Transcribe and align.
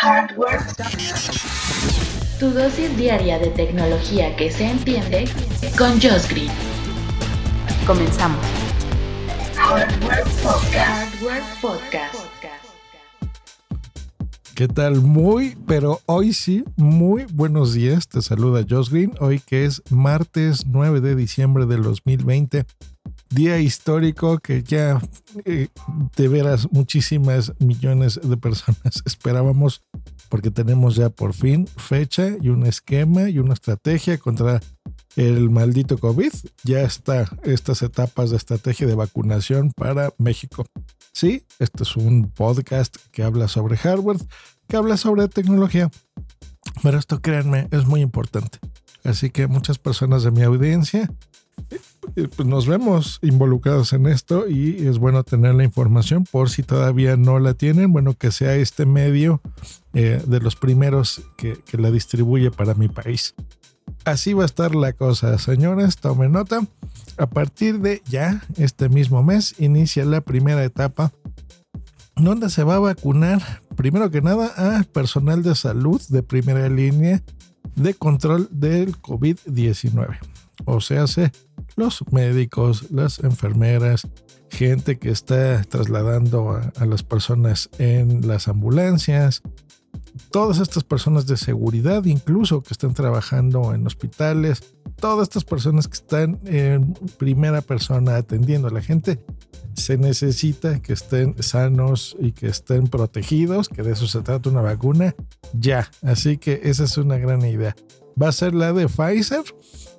Hardware. 0.00 0.60
Tu 2.38 2.50
dosis 2.52 2.96
diaria 2.96 3.36
de 3.40 3.48
tecnología 3.48 4.36
que 4.36 4.48
se 4.48 4.70
entiende 4.70 5.24
con 5.76 6.00
Josh 6.00 6.28
Green. 6.28 6.52
Comenzamos. 7.84 8.38
Hardware 9.56 10.22
Podcast. 10.40 10.76
Hardware 10.76 11.42
Podcast. 11.60 12.14
¿Qué 14.54 14.68
tal? 14.68 15.00
Muy, 15.00 15.56
pero 15.66 16.00
hoy 16.06 16.32
sí, 16.32 16.62
muy 16.76 17.24
buenos 17.32 17.74
días. 17.74 18.06
Te 18.06 18.22
saluda 18.22 18.64
Josh 18.68 18.90
Green. 18.90 19.14
Hoy 19.18 19.40
que 19.40 19.64
es 19.64 19.82
martes 19.90 20.64
9 20.66 21.00
de 21.00 21.16
diciembre 21.16 21.66
del 21.66 21.82
2020 21.82 22.64
día 23.30 23.58
histórico 23.58 24.38
que 24.38 24.62
ya 24.62 25.00
eh, 25.44 25.68
de 26.16 26.28
veras 26.28 26.68
muchísimas 26.72 27.52
millones 27.58 28.20
de 28.22 28.36
personas 28.36 29.02
esperábamos 29.04 29.82
porque 30.28 30.50
tenemos 30.50 30.96
ya 30.96 31.10
por 31.10 31.34
fin 31.34 31.66
fecha 31.76 32.36
y 32.40 32.48
un 32.48 32.66
esquema 32.66 33.28
y 33.30 33.38
una 33.38 33.54
estrategia 33.54 34.18
contra 34.18 34.60
el 35.16 35.50
maldito 35.50 35.98
COVID. 35.98 36.32
Ya 36.64 36.82
está 36.82 37.28
estas 37.42 37.82
etapas 37.82 38.30
de 38.30 38.36
estrategia 38.36 38.86
de 38.86 38.94
vacunación 38.94 39.72
para 39.74 40.10
México. 40.18 40.64
Sí, 41.12 41.44
este 41.58 41.82
es 41.82 41.96
un 41.96 42.30
podcast 42.30 42.96
que 43.10 43.22
habla 43.24 43.48
sobre 43.48 43.76
hardware, 43.76 44.18
que 44.68 44.76
habla 44.76 44.96
sobre 44.96 45.28
tecnología. 45.28 45.90
Pero 46.82 46.98
esto, 46.98 47.20
créanme, 47.20 47.68
es 47.70 47.86
muy 47.86 48.00
importante. 48.00 48.58
Así 49.02 49.30
que 49.30 49.46
muchas 49.46 49.78
personas 49.78 50.22
de 50.22 50.30
mi 50.30 50.42
audiencia 50.42 51.10
pues 52.14 52.48
nos 52.48 52.66
vemos 52.66 53.18
involucrados 53.22 53.92
en 53.92 54.06
esto 54.06 54.48
y 54.48 54.86
es 54.86 54.98
bueno 54.98 55.22
tener 55.24 55.54
la 55.54 55.64
información 55.64 56.24
por 56.24 56.50
si 56.50 56.62
todavía 56.62 57.16
no 57.16 57.38
la 57.38 57.54
tienen, 57.54 57.92
bueno, 57.92 58.14
que 58.14 58.30
sea 58.30 58.54
este 58.56 58.86
medio 58.86 59.40
eh, 59.94 60.22
de 60.26 60.40
los 60.40 60.56
primeros 60.56 61.22
que, 61.36 61.58
que 61.64 61.78
la 61.78 61.90
distribuye 61.90 62.50
para 62.50 62.74
mi 62.74 62.88
país. 62.88 63.34
Así 64.04 64.32
va 64.32 64.42
a 64.42 64.46
estar 64.46 64.74
la 64.74 64.92
cosa, 64.92 65.38
señores, 65.38 65.96
tomen 65.96 66.32
nota. 66.32 66.60
A 67.16 67.28
partir 67.28 67.80
de 67.80 68.02
ya, 68.08 68.42
este 68.56 68.88
mismo 68.88 69.22
mes, 69.22 69.54
inicia 69.58 70.04
la 70.04 70.20
primera 70.20 70.64
etapa 70.64 71.12
donde 72.16 72.50
se 72.50 72.64
va 72.64 72.76
a 72.76 72.80
vacunar, 72.80 73.62
primero 73.76 74.10
que 74.10 74.20
nada, 74.20 74.52
a 74.56 74.82
personal 74.84 75.42
de 75.42 75.54
salud 75.54 76.00
de 76.08 76.22
primera 76.22 76.68
línea 76.68 77.22
de 77.76 77.94
control 77.94 78.48
del 78.50 78.96
COVID-19. 79.00 80.18
O 80.64 80.80
sea, 80.80 81.06
se 81.06 81.32
los 81.76 82.02
médicos, 82.10 82.90
las 82.90 83.20
enfermeras, 83.20 84.06
gente 84.50 84.98
que 84.98 85.10
está 85.10 85.62
trasladando 85.62 86.50
a, 86.50 86.86
las 86.86 87.02
personas 87.02 87.70
en 87.78 88.26
las 88.26 88.48
ambulancias, 88.48 89.42
todas 90.30 90.58
estas 90.58 90.84
personas 90.84 91.26
de 91.26 91.36
seguridad 91.36 92.04
incluso 92.04 92.62
que 92.62 92.72
están 92.72 92.94
trabajando 92.94 93.74
en 93.74 93.86
hospitales, 93.86 94.74
todas 95.00 95.28
estas 95.28 95.44
personas 95.44 95.88
que 95.88 95.94
están 95.94 96.40
en 96.44 96.94
primera 97.18 97.62
persona 97.62 98.16
atendiendo 98.16 98.68
a 98.68 98.70
la 98.70 98.82
gente, 98.82 99.18
se 99.74 99.96
necesita 99.96 100.80
que 100.80 100.92
estén 100.92 101.40
sanos 101.42 102.16
y 102.18 102.32
que 102.32 102.48
estén 102.48 102.88
protegidos, 102.88 103.68
que 103.68 103.82
de 103.82 103.92
eso 103.92 104.06
se 104.06 104.20
trata 104.22 104.50
una 104.50 104.60
vacuna, 104.60 105.14
ya. 105.52 105.90
Así 106.02 106.36
que 106.36 106.60
esa 106.64 106.84
es 106.84 106.96
una 106.98 107.16
gran 107.18 107.44
idea. 107.44 107.76
Va 108.20 108.28
a 108.28 108.32
ser 108.32 108.54
la 108.54 108.72
de 108.72 108.88
Pfizer 108.88 109.44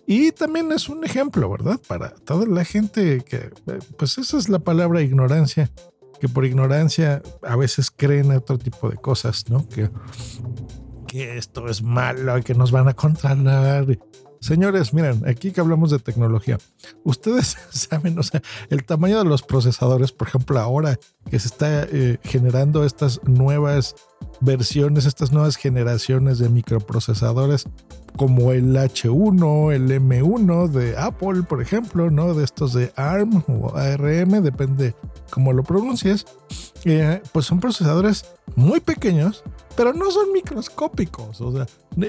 y 0.06 0.32
también 0.32 0.72
es 0.72 0.90
un 0.90 1.06
ejemplo, 1.06 1.50
¿verdad? 1.50 1.80
Para 1.88 2.10
toda 2.10 2.46
la 2.46 2.66
gente 2.66 3.22
que, 3.22 3.52
pues 3.98 4.18
esa 4.18 4.38
es 4.38 4.50
la 4.50 4.60
palabra 4.60 5.02
ignorancia, 5.02 5.72
que 6.20 6.28
por 6.28 6.46
ignorancia 6.46 7.22
a 7.42 7.56
veces 7.56 7.90
creen 7.90 8.32
otro 8.32 8.58
tipo 8.58 8.90
de 8.90 8.98
cosas, 8.98 9.50
¿no? 9.50 9.68
Que, 9.70 9.90
que 11.08 11.38
esto 11.38 11.70
es 11.70 11.82
malo 11.82 12.38
y 12.38 12.44
que 12.44 12.54
nos 12.54 12.72
van 12.72 12.90
a 12.90 12.94
controlar. 12.94 13.86
Señores, 14.40 14.94
miren, 14.94 15.28
aquí 15.28 15.52
que 15.52 15.62
hablamos 15.62 15.92
de 15.92 16.00
tecnología, 16.00 16.58
ustedes 17.04 17.58
saben, 17.72 18.18
o 18.18 18.24
sea, 18.24 18.42
el 18.70 18.86
tamaño 18.86 19.20
de 19.20 19.26
los 19.26 19.44
procesadores, 19.44 20.12
por 20.12 20.28
ejemplo, 20.28 20.60
ahora 20.60 20.98
que 21.30 21.40
se 21.40 21.48
está 21.48 21.84
eh, 21.84 22.20
generando 22.24 22.86
estas 22.86 23.22
nuevas 23.24 23.96
versiones, 24.42 25.06
estas 25.06 25.32
nuevas 25.32 25.58
generaciones 25.58 26.40
de 26.40 26.50
microprocesadores 26.50 27.66
como 28.18 28.52
el 28.52 28.76
H1, 28.76 29.74
el 29.74 29.90
M1 29.92 30.68
de 30.70 30.98
Apple, 30.98 31.44
por 31.44 31.62
ejemplo, 31.62 32.10
¿no? 32.10 32.34
De 32.34 32.44
estos 32.44 32.74
de 32.74 32.92
ARM 32.96 33.44
o 33.48 33.76
ARM, 33.76 34.44
depende 34.44 34.96
cómo 35.30 35.54
lo 35.54 35.64
pronuncies. 35.64 36.26
Eh, 36.86 37.22
pues 37.32 37.46
son 37.46 37.60
procesadores 37.60 38.26
muy 38.56 38.80
pequeños, 38.80 39.44
pero 39.76 39.94
no 39.94 40.12
son 40.12 40.32
microscópicos. 40.34 41.40
O 41.42 41.54
sea, 41.54 41.68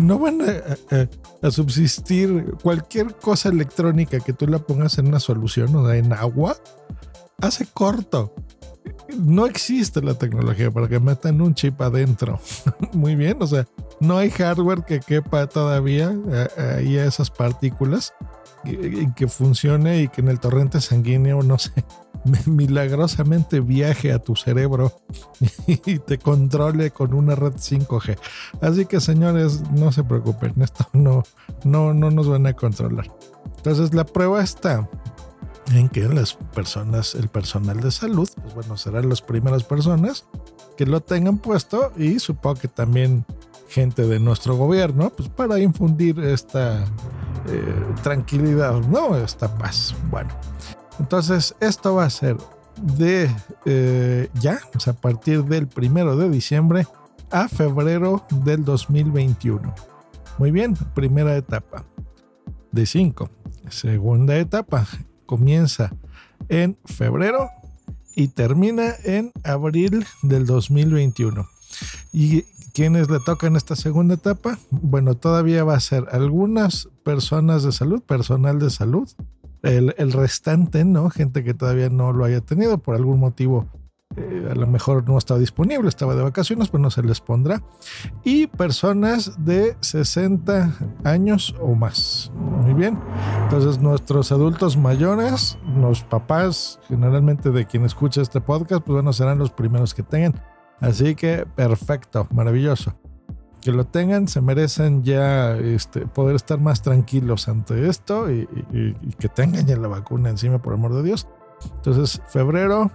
no 0.00 0.18
van 0.18 0.40
a, 0.42 1.50
subsistir 1.50 2.54
cualquier 2.62 3.14
cosa 3.14 3.48
electrónica 3.48 4.20
que 4.20 4.32
tú 4.32 4.46
la 4.46 4.58
pongas 4.58 4.98
en 4.98 5.08
una 5.08 5.20
solución, 5.20 5.74
o 5.76 5.90
en 5.92 6.12
agua, 6.12 6.56
hace 7.40 7.66
corto 7.66 8.34
no 9.18 9.46
existe 9.46 10.00
la 10.02 10.14
tecnología 10.14 10.70
para 10.70 10.88
que 10.88 11.00
metan 11.00 11.40
un 11.40 11.54
chip 11.54 11.80
adentro. 11.80 12.40
Muy 12.92 13.14
bien, 13.14 13.36
o 13.40 13.46
sea, 13.46 13.66
no 14.00 14.18
hay 14.18 14.30
hardware 14.30 14.84
que 14.84 15.00
quepa 15.00 15.46
todavía 15.46 16.14
eh, 16.28 16.76
ahí 16.78 16.98
a 16.98 17.04
esas 17.04 17.30
partículas 17.30 18.14
y 18.64 19.10
que 19.12 19.26
funcione 19.26 20.02
y 20.02 20.08
que 20.08 20.20
en 20.20 20.28
el 20.28 20.38
torrente 20.38 20.80
sanguíneo, 20.80 21.42
no 21.42 21.58
sé, 21.58 21.72
milagrosamente 22.46 23.60
viaje 23.60 24.12
a 24.12 24.18
tu 24.18 24.36
cerebro 24.36 24.92
y 25.66 25.98
te 25.98 26.18
controle 26.18 26.90
con 26.90 27.14
una 27.14 27.34
red 27.34 27.54
5G. 27.54 28.18
Así 28.60 28.86
que 28.86 29.00
señores, 29.00 29.62
no 29.70 29.92
se 29.92 30.04
preocupen, 30.04 30.54
esto 30.62 30.86
no, 30.92 31.22
no, 31.64 31.94
no 31.94 32.10
nos 32.10 32.28
van 32.28 32.46
a 32.46 32.52
controlar. 32.52 33.10
Entonces 33.56 33.94
la 33.94 34.04
prueba 34.04 34.42
está 34.42 34.88
en 35.72 35.88
que 35.88 36.08
las 36.08 36.34
personas, 36.34 37.14
el 37.14 37.28
personal 37.28 37.80
de 37.80 37.90
salud, 37.90 38.28
pues 38.42 38.54
bueno, 38.54 38.76
serán 38.76 39.08
las 39.08 39.22
primeras 39.22 39.64
personas 39.64 40.26
que 40.76 40.86
lo 40.86 41.00
tengan 41.00 41.38
puesto 41.38 41.92
y 41.96 42.18
supongo 42.18 42.60
que 42.60 42.68
también 42.68 43.24
gente 43.68 44.06
de 44.06 44.18
nuestro 44.18 44.56
gobierno, 44.56 45.10
pues 45.10 45.28
para 45.28 45.60
infundir 45.60 46.18
esta 46.18 46.84
eh, 47.48 47.84
tranquilidad, 48.02 48.80
¿no? 48.80 49.16
Esta 49.16 49.56
paz. 49.56 49.94
Bueno, 50.10 50.30
entonces 50.98 51.54
esto 51.60 51.94
va 51.94 52.04
a 52.04 52.10
ser 52.10 52.36
de 52.80 53.30
eh, 53.64 54.28
ya, 54.34 54.60
o 54.74 54.80
sea, 54.80 54.94
a 54.94 54.96
partir 54.96 55.44
del 55.44 55.66
primero 55.66 56.16
de 56.16 56.30
diciembre 56.30 56.86
a 57.30 57.48
febrero 57.48 58.24
del 58.30 58.64
2021. 58.64 59.74
Muy 60.38 60.50
bien, 60.50 60.74
primera 60.94 61.36
etapa 61.36 61.84
de 62.72 62.86
cinco. 62.86 63.30
Segunda 63.68 64.36
etapa, 64.36 64.86
comienza 65.26 65.92
en 66.48 66.76
febrero 66.84 67.50
y 68.16 68.28
termina 68.28 68.94
en 69.04 69.32
abril 69.44 70.06
del 70.22 70.46
2021. 70.46 71.46
¿Y 72.12 72.44
quiénes 72.72 73.10
le 73.10 73.18
tocan 73.20 73.56
esta 73.56 73.76
segunda 73.76 74.14
etapa? 74.14 74.58
Bueno, 74.70 75.14
todavía 75.14 75.64
va 75.64 75.74
a 75.74 75.80
ser 75.80 76.06
algunas 76.12 76.88
personas 77.04 77.62
de 77.62 77.72
salud, 77.72 78.02
personal 78.02 78.58
de 78.58 78.70
salud, 78.70 79.08
el, 79.62 80.12
restante, 80.12 80.84
¿no? 80.84 81.10
Gente 81.10 81.44
que 81.44 81.54
todavía 81.54 81.90
no 81.90 82.12
lo 82.12 82.24
haya 82.24 82.40
tenido 82.40 82.78
por 82.78 82.94
algún 82.94 83.20
motivo 83.20 83.68
eh, 84.16 84.48
a 84.50 84.56
lo 84.56 84.66
mejor 84.66 85.08
no 85.08 85.16
estaba 85.16 85.38
disponible, 85.38 85.88
estaba 85.88 86.16
de 86.16 86.22
vacaciones, 86.22 86.68
pues 86.68 86.80
no 86.80 86.90
se 86.90 87.02
les 87.02 87.20
pondrá. 87.20 87.62
Y 88.24 88.48
personas 88.48 89.44
de 89.44 89.76
60 89.78 90.72
años 91.04 91.54
o 91.60 91.76
más. 91.76 92.32
Muy 92.34 92.74
bien. 92.74 92.98
Entonces 93.44 93.78
nuestros 93.80 94.32
adultos 94.32 94.76
mayores, 94.76 95.58
los 95.76 96.02
papás, 96.02 96.80
generalmente 96.88 97.50
de 97.50 97.66
quien 97.66 97.84
escucha 97.84 98.20
este 98.20 98.40
podcast, 98.40 98.82
pues 98.84 98.94
bueno, 98.94 99.12
serán 99.12 99.38
los 99.38 99.52
primeros 99.52 99.94
que 99.94 100.02
tengan. 100.02 100.34
Así 100.80 101.14
que 101.14 101.46
perfecto, 101.54 102.26
maravilloso. 102.30 102.94
Que 103.60 103.72
lo 103.72 103.84
tengan, 103.84 104.26
se 104.26 104.40
merecen 104.40 105.02
ya 105.04 105.54
este, 105.56 106.06
poder 106.06 106.36
estar 106.36 106.58
más 106.58 106.80
tranquilos 106.80 107.48
ante 107.48 107.88
esto 107.88 108.30
y, 108.30 108.48
y 108.72 109.12
que 109.18 109.28
tengan 109.28 109.66
ya 109.66 109.76
la 109.76 109.88
vacuna 109.88 110.30
encima, 110.30 110.62
por 110.62 110.72
amor 110.72 110.94
de 110.94 111.02
Dios. 111.02 111.28
Entonces, 111.76 112.22
febrero, 112.28 112.90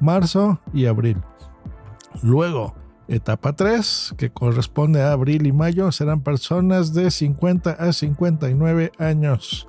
marzo 0.00 0.58
y 0.72 0.86
abril. 0.86 1.18
Luego, 2.22 2.74
etapa 3.08 3.54
3, 3.54 4.14
que 4.16 4.30
corresponde 4.30 5.02
a 5.02 5.12
abril 5.12 5.46
y 5.46 5.52
mayo, 5.52 5.92
serán 5.92 6.22
personas 6.22 6.94
de 6.94 7.10
50 7.10 7.70
a 7.72 7.92
59 7.92 8.92
años. 8.98 9.68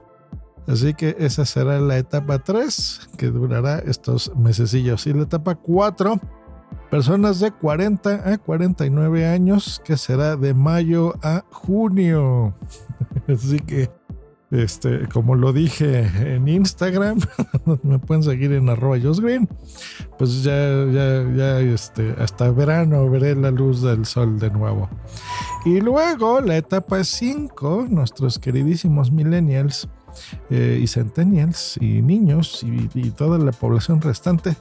Así 0.67 0.93
que 0.93 1.15
esa 1.19 1.45
será 1.45 1.79
la 1.79 1.97
etapa 1.97 2.39
3, 2.39 3.09
que 3.17 3.27
durará 3.27 3.79
estos 3.79 4.35
mesecillos. 4.35 5.07
Y 5.07 5.13
la 5.13 5.23
etapa 5.23 5.55
4, 5.55 6.19
personas 6.89 7.39
de 7.39 7.51
40 7.51 8.31
a 8.31 8.37
49 8.37 9.27
años, 9.27 9.81
que 9.83 9.97
será 9.97 10.35
de 10.35 10.53
mayo 10.53 11.13
a 11.23 11.43
junio. 11.51 12.53
Así 13.27 13.59
que 13.59 13.89
Este, 14.49 15.09
como 15.09 15.35
lo 15.35 15.51
dije 15.51 16.09
en 16.35 16.47
Instagram, 16.47 17.19
me 17.83 17.99
pueden 17.99 18.23
seguir 18.23 18.53
en 18.53 18.69
arroba 18.69 18.97
Green. 18.97 19.47
Pues 20.17 20.41
ya, 20.43 20.85
ya, 20.85 21.29
ya, 21.35 21.59
este, 21.59 22.15
hasta 22.17 22.49
verano 22.51 23.09
veré 23.09 23.35
la 23.35 23.51
luz 23.51 23.81
del 23.81 24.05
sol 24.05 24.39
de 24.39 24.49
nuevo. 24.49 24.89
Y 25.65 25.81
luego 25.81 26.39
la 26.39 26.55
etapa 26.55 27.03
5, 27.03 27.87
nuestros 27.89 28.39
queridísimos 28.39 29.11
millennials 29.11 29.89
eh, 30.49 30.79
y 30.81 30.87
centennials 30.87 31.77
y 31.81 32.01
niños 32.01 32.63
y, 32.63 32.89
y 32.93 33.11
toda 33.11 33.37
la 33.37 33.51
población 33.51 33.99
restante 34.01 34.55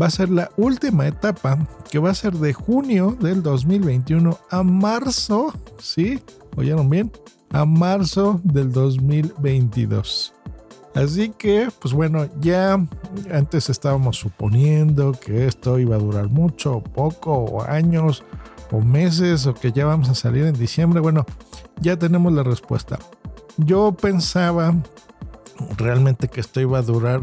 va 0.00 0.06
a 0.06 0.10
ser 0.10 0.30
la 0.30 0.50
última 0.56 1.06
etapa 1.06 1.58
que 1.90 1.98
va 1.98 2.10
a 2.10 2.14
ser 2.14 2.34
de 2.34 2.52
junio 2.52 3.16
del 3.20 3.42
2021 3.42 4.38
a 4.50 4.62
marzo, 4.62 5.52
¿sí? 5.78 6.20
¿Oyeron 6.56 6.88
bien? 6.90 7.12
A 7.50 7.64
marzo 7.64 8.40
del 8.44 8.72
2022. 8.72 10.34
Así 10.94 11.28
que, 11.28 11.68
pues 11.78 11.92
bueno, 11.92 12.26
ya 12.40 12.82
antes 13.30 13.68
estábamos 13.68 14.16
suponiendo 14.16 15.12
que 15.12 15.46
esto 15.46 15.78
iba 15.78 15.96
a 15.96 15.98
durar 15.98 16.30
mucho 16.30 16.80
poco, 16.80 17.32
o 17.34 17.62
años, 17.62 18.24
o 18.72 18.80
meses, 18.80 19.46
o 19.46 19.54
que 19.54 19.72
ya 19.72 19.84
vamos 19.84 20.08
a 20.08 20.14
salir 20.14 20.46
en 20.46 20.54
diciembre. 20.54 21.00
Bueno, 21.00 21.26
ya 21.80 21.98
tenemos 21.98 22.32
la 22.32 22.42
respuesta. 22.42 22.98
Yo 23.58 23.92
pensaba 23.92 24.74
realmente 25.76 26.28
que 26.28 26.40
esto 26.40 26.60
iba 26.60 26.78
a 26.78 26.82
durar 26.82 27.20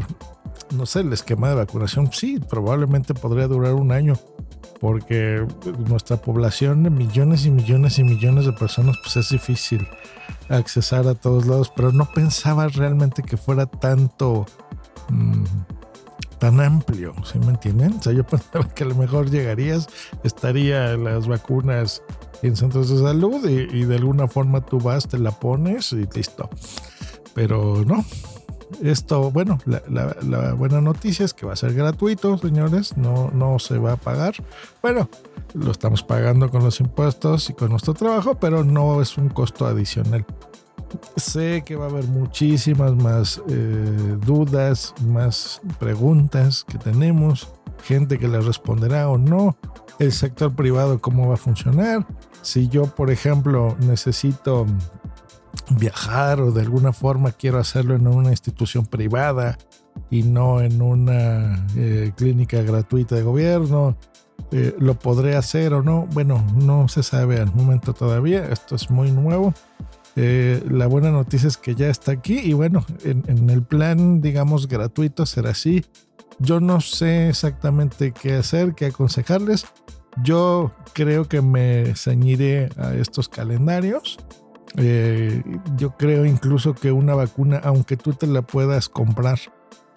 no 0.74 0.86
sé, 0.86 1.00
el 1.00 1.12
esquema 1.12 1.48
de 1.48 1.54
vacunación 1.54 2.12
sí, 2.12 2.38
probablemente 2.38 3.14
podría 3.14 3.46
durar 3.46 3.74
un 3.74 3.92
año, 3.92 4.14
porque 4.80 5.46
nuestra 5.88 6.16
población 6.16 6.82
de 6.82 6.90
millones 6.90 7.46
y 7.46 7.50
millones 7.50 7.98
y 7.98 8.04
millones 8.04 8.46
de 8.46 8.52
personas, 8.52 8.96
pues 9.02 9.16
es 9.16 9.30
difícil 9.30 9.86
accesar 10.48 11.06
a 11.08 11.14
todos 11.14 11.46
lados, 11.46 11.72
pero 11.74 11.92
no 11.92 12.06
pensaba 12.12 12.68
realmente 12.68 13.22
que 13.22 13.36
fuera 13.36 13.66
tanto, 13.66 14.46
mm, 15.08 15.44
tan 16.38 16.60
amplio, 16.60 17.14
¿sí 17.24 17.38
me 17.38 17.52
entienden? 17.52 17.94
O 17.94 18.02
sea, 18.02 18.12
yo 18.12 18.26
pensaba 18.26 18.68
que 18.74 18.84
a 18.84 18.88
lo 18.88 18.94
mejor 18.94 19.30
llegarías, 19.30 19.88
estaría 20.22 20.96
las 20.96 21.26
vacunas 21.26 22.02
en 22.42 22.56
centros 22.56 22.90
de 22.90 22.98
salud 22.98 23.48
y, 23.48 23.74
y 23.74 23.84
de 23.84 23.96
alguna 23.96 24.28
forma 24.28 24.60
tú 24.60 24.78
vas, 24.78 25.08
te 25.08 25.18
la 25.18 25.30
pones 25.30 25.92
y 25.92 26.06
listo. 26.14 26.50
Pero 27.34 27.84
no, 27.86 28.04
esto, 28.82 29.30
bueno, 29.30 29.58
la, 29.66 30.54
buena 30.54 30.80
noticia 30.80 31.24
es 31.24 31.34
que 31.34 31.46
va 31.46 31.52
a 31.52 31.56
ser 31.56 31.74
gratuito, 31.74 32.38
señores, 32.38 32.96
no, 32.96 33.30
no 33.32 33.58
se 33.58 33.78
va 33.78 33.92
a 33.92 33.96
pagar. 33.96 34.34
Bueno, 34.82 35.08
lo 35.54 35.70
estamos 35.70 36.02
pagando 36.02 36.50
con 36.50 36.62
los 36.64 36.80
impuestos 36.80 37.50
y 37.50 37.54
con 37.54 37.70
nuestro 37.70 37.94
trabajo, 37.94 38.34
pero 38.36 38.64
no 38.64 39.00
es 39.00 39.16
un 39.16 39.28
costo 39.28 39.66
adicional. 39.66 40.24
Sé 41.16 41.62
que 41.64 41.76
va 41.76 41.86
a 41.86 41.88
haber 41.88 42.06
muchísimas 42.06 42.94
más 42.94 43.42
eh, 43.48 44.16
dudas, 44.24 44.94
más 45.06 45.60
preguntas 45.78 46.64
que 46.64 46.78
tenemos, 46.78 47.48
gente 47.84 48.18
que 48.18 48.28
les 48.28 48.44
responderá 48.44 49.08
o 49.08 49.18
no, 49.18 49.56
el 49.98 50.12
sector 50.12 50.54
privado 50.54 51.00
cómo 51.00 51.28
va 51.28 51.34
a 51.34 51.38
funcionar. 51.38 52.06
Si 52.42 52.68
yo, 52.68 52.84
por 52.84 53.10
ejemplo, 53.10 53.76
necesito 53.80 54.66
viajar 55.70 56.40
o 56.40 56.52
de 56.52 56.62
alguna 56.62 56.92
forma 56.92 57.32
quiero 57.32 57.58
hacerlo 57.58 57.94
en 57.94 58.06
una 58.06 58.30
institución 58.30 58.86
privada 58.86 59.58
y 60.10 60.22
no 60.22 60.60
en 60.60 60.82
una 60.82 61.66
eh, 61.76 62.12
clínica 62.16 62.62
gratuita 62.62 63.14
de 63.14 63.22
gobierno, 63.22 63.96
eh, 64.50 64.74
¿lo 64.78 64.94
podré 64.94 65.36
hacer 65.36 65.74
o 65.74 65.82
no? 65.82 66.06
Bueno, 66.12 66.44
no 66.56 66.88
se 66.88 67.02
sabe 67.02 67.40
al 67.40 67.54
momento 67.54 67.94
todavía, 67.94 68.46
esto 68.46 68.74
es 68.74 68.90
muy 68.90 69.10
nuevo. 69.10 69.54
Eh, 70.16 70.62
la 70.70 70.86
buena 70.86 71.10
noticia 71.10 71.48
es 71.48 71.56
que 71.56 71.74
ya 71.74 71.88
está 71.88 72.12
aquí 72.12 72.38
y 72.38 72.52
bueno, 72.52 72.84
en, 73.04 73.24
en 73.26 73.50
el 73.50 73.62
plan, 73.62 74.20
digamos, 74.20 74.68
gratuito 74.68 75.26
será 75.26 75.50
así. 75.50 75.84
Yo 76.38 76.60
no 76.60 76.80
sé 76.80 77.28
exactamente 77.28 78.12
qué 78.12 78.34
hacer, 78.34 78.74
qué 78.74 78.86
aconsejarles. 78.86 79.66
Yo 80.22 80.72
creo 80.92 81.26
que 81.26 81.42
me 81.42 81.94
ceñiré 81.96 82.68
a 82.76 82.94
estos 82.94 83.28
calendarios 83.28 84.18
eh, 84.76 85.42
yo 85.76 85.96
creo 85.96 86.24
incluso 86.24 86.74
que 86.74 86.92
una 86.92 87.14
vacuna, 87.14 87.60
aunque 87.62 87.96
tú 87.96 88.12
te 88.12 88.26
la 88.26 88.42
puedas 88.42 88.88
comprar, 88.88 89.38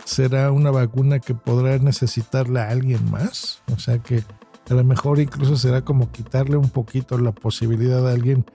será 0.05 0.51
una 0.51 0.71
vacuna 0.71 1.19
que 1.19 1.33
podrá 1.33 1.77
necesitarla 1.79 2.69
alguien 2.69 3.09
más. 3.11 3.61
O 3.73 3.79
sea 3.79 3.99
que 3.99 4.23
a 4.69 4.73
lo 4.73 4.83
mejor 4.83 5.19
incluso 5.19 5.55
será 5.55 5.81
como 5.81 6.11
quitarle 6.11 6.57
un 6.57 6.69
poquito 6.69 7.17
la 7.17 7.31
posibilidad 7.31 8.07
a 8.07 8.13
alguien 8.13 8.45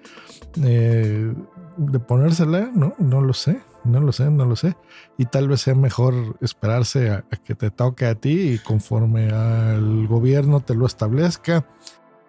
eh, 0.62 1.32
de 1.76 1.98
ponérsela, 1.98 2.70
¿no? 2.74 2.94
No 2.98 3.20
lo 3.20 3.32
sé, 3.32 3.60
no 3.84 4.00
lo 4.00 4.12
sé, 4.12 4.30
no 4.30 4.44
lo 4.44 4.56
sé. 4.56 4.76
Y 5.18 5.26
tal 5.26 5.48
vez 5.48 5.62
sea 5.62 5.74
mejor 5.74 6.36
esperarse 6.40 7.10
a, 7.10 7.24
que 7.44 7.54
te 7.54 7.70
toque 7.70 8.06
a 8.06 8.14
ti 8.14 8.52
y 8.52 8.58
conforme 8.58 9.30
al 9.30 10.06
gobierno 10.06 10.60
te 10.60 10.74
lo 10.74 10.86
establezca. 10.86 11.66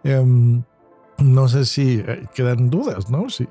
Em, 0.04 0.64
no 1.24 1.48
sé 1.48 1.66
si 1.66 2.04
eh, 2.06 2.28
quedan 2.34 2.70
dudas, 2.70 3.10
¿no? 3.10 3.30
Si, 3.30 3.48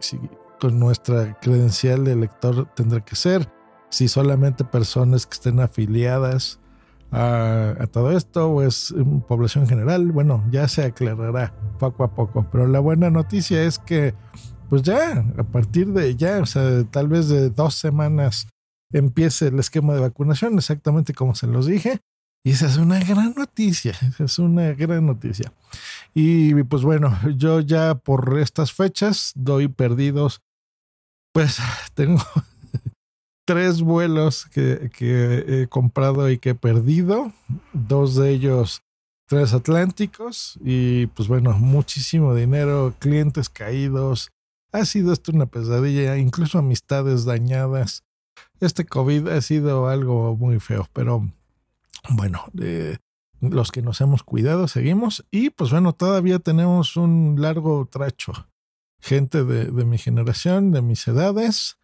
con 0.61 0.79
nuestra 0.79 1.39
credencial 1.41 2.05
de 2.05 2.13
elector 2.13 2.69
tendrá 2.77 3.01
que 3.01 3.17
ser, 3.17 3.49
si 3.91 4.07
solamente 4.07 4.65
personas 4.65 5.27
que 5.27 5.35
estén 5.35 5.59
afiliadas 5.59 6.61
a, 7.11 7.75
todo 7.91 8.17
esto 8.17 8.49
o 8.49 8.63
es 8.63 8.95
población 9.27 9.67
general, 9.67 10.13
bueno, 10.13 10.45
ya 10.51 10.69
se 10.69 10.85
aclarará 10.85 11.53
poco 11.79 12.05
a 12.05 12.15
poco. 12.15 12.47
Pero 12.51 12.67
la 12.69 12.81
buena 12.81 13.11
noticia 13.11 13.63
es 13.65 13.79
que, 13.79 14.15
pues 14.71 14.83
ya, 14.83 15.25
a 15.37 15.43
partir 15.43 15.89
de 15.89 16.15
ya, 16.17 16.41
o 16.41 16.47
sea, 16.47 16.85
tal 16.85 17.09
vez 17.09 17.29
de 17.29 17.51
dos 17.51 17.75
semanas 17.75 18.47
empiece 18.93 19.49
el 19.49 19.59
esquema 19.59 19.95
de 19.95 20.01
vacunación, 20.01 20.55
exactamente 20.55 21.13
como 21.13 21.35
se 21.35 21.47
los 21.47 21.67
dije. 21.67 22.01
Y 22.45 22.51
esa 22.51 22.67
es 22.67 22.77
una 22.77 22.99
gran 22.99 23.35
noticia, 23.37 23.95
es 24.19 24.39
una 24.39 24.73
gran 24.73 25.07
noticia. 25.07 25.53
Y 26.13 26.55
pues 26.65 26.83
bueno, 26.83 27.17
yo 27.37 27.61
ya 27.61 27.95
por 27.95 28.39
estas 28.39 28.73
fechas 28.73 29.33
doy 29.37 29.69
perdidos, 29.69 30.43
pues 31.33 31.59
tengo 31.95 32.23
tres 33.47 33.81
vuelos 33.83 34.47
que, 34.47 34.91
que, 34.97 35.63
he 35.63 35.67
comprado 35.69 36.29
y 36.31 36.39
que 36.39 36.51
he 36.51 36.55
perdido, 36.55 37.33
dos 37.73 38.17
de 38.17 38.31
ellos 38.31 38.83
transatlánticos 39.29 40.59
y 40.63 41.07
pues 41.07 41.29
bueno, 41.29 41.53
muchísimo 41.53 42.35
dinero, 42.35 42.95
clientes 42.99 43.49
caídos. 43.49 44.31
Ha 44.73 44.85
sido 44.85 45.13
esto 45.13 45.33
una 45.33 45.47
pesadilla, 45.47 46.17
incluso 46.17 46.59
amistades 46.59 47.25
dañadas. 47.25 48.03
Este 48.61 48.85
COVID 48.85 49.29
ha 49.29 49.41
sido 49.41 49.89
algo 49.89 50.37
muy 50.37 50.61
feo, 50.61 50.89
pero 50.93 51.29
bueno, 52.09 52.45
los 53.41 53.73
que 53.73 53.83
nos 53.83 54.01
hemos 54.01 54.23
cuidado 54.23 54.69
seguimos 54.69 55.25
y 55.31 55.51
pues 55.51 55.71
bueno, 55.71 55.93
todavía 55.93 56.39
tenemos 56.39 56.97
un 56.97 57.37
largo 57.39 57.87
tracho. 57.91 58.33
Gente 59.01 59.43
de, 59.45 59.85
mi 59.85 59.99
generación, 59.99 60.71
de 60.71 60.81
mis 60.81 61.07
edades, 61.09 61.77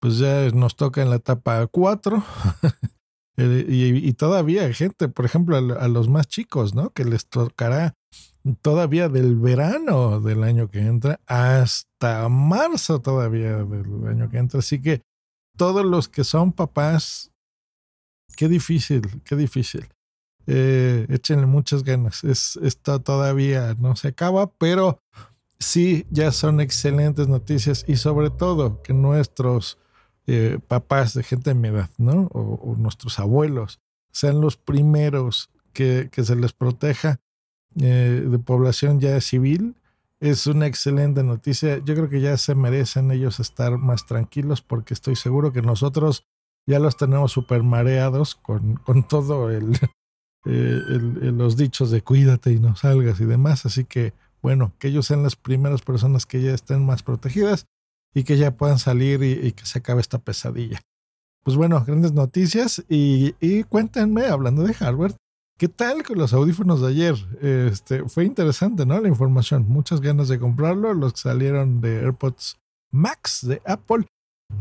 pues 0.00 0.18
ya 0.18 0.50
nos 0.50 0.74
toca 0.74 1.02
en 1.02 1.10
la 1.10 1.16
etapa 1.16 1.66
4. 1.66 2.24
Eh, 3.36 3.66
y, 3.68 4.12
todavía 4.12 4.72
gente, 4.72 5.08
por 5.08 5.24
ejemplo, 5.24 5.56
a, 5.56 5.88
los 5.88 6.08
más 6.08 6.28
chicos, 6.28 6.72
¿no? 6.72 6.90
Que 6.90 7.04
les 7.04 7.26
tocará 7.26 7.96
todavía 8.62 9.08
del 9.08 9.34
verano 9.34 10.20
del 10.20 10.44
año 10.44 10.68
que 10.68 10.78
entra 10.78 11.18
hasta 11.26 12.28
marzo 12.28 13.00
todavía 13.00 13.64
del 13.64 14.06
año 14.06 14.28
que 14.28 14.38
entra. 14.38 14.60
Así 14.60 14.80
que 14.80 15.02
todos 15.56 15.84
los 15.84 16.08
que 16.08 16.22
son 16.22 16.52
papás 16.52 17.33
Qué 18.36 18.48
difícil, 18.48 19.22
qué 19.24 19.36
difícil. 19.36 19.88
Eh, 20.46 21.06
échenle 21.08 21.46
muchas 21.46 21.84
ganas. 21.84 22.24
Es, 22.24 22.56
esto 22.62 23.00
todavía 23.00 23.74
no 23.78 23.96
se 23.96 24.08
acaba, 24.08 24.46
pero 24.58 25.00
sí, 25.58 26.06
ya 26.10 26.32
son 26.32 26.60
excelentes 26.60 27.28
noticias 27.28 27.84
y 27.88 27.96
sobre 27.96 28.30
todo 28.30 28.82
que 28.82 28.92
nuestros 28.92 29.78
eh, 30.26 30.58
papás 30.68 31.14
de 31.14 31.22
gente 31.22 31.50
de 31.50 31.54
mi 31.54 31.68
edad, 31.68 31.90
¿no? 31.98 32.28
O, 32.32 32.76
nuestros 32.78 33.18
abuelos 33.18 33.80
sean 34.10 34.40
los 34.40 34.56
primeros 34.56 35.50
que, 35.72 36.08
que 36.12 36.24
se 36.24 36.36
les 36.36 36.52
proteja 36.52 37.20
eh, 37.80 38.24
de 38.26 38.38
población 38.38 39.00
ya 39.00 39.20
civil. 39.20 39.76
Es 40.20 40.46
una 40.46 40.66
excelente 40.66 41.22
noticia. 41.22 41.78
Yo 41.78 41.94
creo 41.94 42.08
que 42.08 42.20
ya 42.20 42.36
se 42.36 42.54
merecen 42.54 43.10
ellos 43.10 43.40
estar 43.40 43.78
más 43.78 44.06
tranquilos 44.06 44.62
porque 44.62 44.94
estoy 44.94 45.16
seguro 45.16 45.52
que 45.52 45.60
nosotros 45.60 46.26
ya 46.66 46.78
los 46.78 46.96
tenemos 46.96 47.32
super 47.32 47.62
mareados 47.62 48.34
con, 48.34 48.76
con 48.76 49.06
todo 49.06 49.50
eh, 49.52 49.58
el, 50.44 51.36
los 51.36 51.56
dichos 51.56 51.90
de 51.90 52.02
cuídate 52.02 52.52
y 52.52 52.60
no 52.60 52.76
salgas 52.76 53.20
y 53.20 53.24
demás. 53.24 53.66
Así 53.66 53.84
que, 53.84 54.14
bueno, 54.42 54.72
que 54.78 54.88
ellos 54.88 55.06
sean 55.06 55.22
las 55.22 55.36
primeras 55.36 55.82
personas 55.82 56.26
que 56.26 56.42
ya 56.42 56.54
estén 56.54 56.84
más 56.84 57.02
protegidas 57.02 57.66
y 58.14 58.24
que 58.24 58.36
ya 58.38 58.56
puedan 58.56 58.78
salir 58.78 59.22
y, 59.22 59.52
que 59.52 59.66
se 59.66 59.80
acabe 59.80 60.00
esta 60.00 60.18
pesadilla. 60.18 60.80
Pues 61.42 61.56
bueno, 61.56 61.84
grandes 61.84 62.12
noticias 62.12 62.84
y, 62.88 63.34
y, 63.40 63.64
cuéntenme, 63.64 64.26
hablando 64.26 64.62
de 64.62 64.72
hardware, 64.72 65.16
¿qué 65.58 65.68
tal 65.68 66.04
con 66.04 66.18
los 66.18 66.32
audífonos 66.32 66.80
de 66.80 66.88
ayer? 66.88 67.16
Este, 67.42 68.08
fue 68.08 68.24
interesante, 68.24 68.86
¿no? 68.86 68.98
La 69.00 69.08
información, 69.08 69.66
muchas 69.68 70.00
ganas 70.00 70.28
de 70.28 70.38
comprarlo, 70.38 70.94
los 70.94 71.14
que 71.14 71.20
salieron 71.20 71.80
de 71.80 72.00
AirPods 72.00 72.56
Max 72.92 73.46
de 73.46 73.60
Apple 73.66 74.06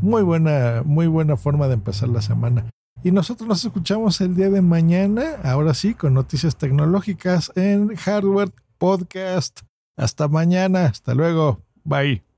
Muy 0.02 0.22
buena, 0.24 0.84
muy 0.86 1.08
buena 1.08 1.38
forma 1.38 1.68
de 1.68 1.76
empezar 1.76 2.10
la 2.10 2.22
semana. 2.22 2.66
Y 3.04 3.12
nosotros 3.12 3.48
nos 3.48 3.66
escuchamos 3.66 4.22
el 4.22 4.36
día 4.36 4.50
de 4.50 4.62
mañana, 4.62 5.24
ahora 5.44 5.74
sí, 5.74 5.94
con 5.94 6.14
noticias 6.14 6.56
tecnológicas 6.56 7.52
en 7.56 7.96
Hardware 7.96 8.52
Podcast. 8.78 9.62
Hasta 9.98 10.28
mañana, 10.28 10.86
hasta 10.86 11.14
luego, 11.14 11.62
bye. 11.84 12.33